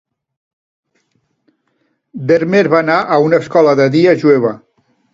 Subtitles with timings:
[2.33, 4.61] Dermer va anar a una escola de dia jueva.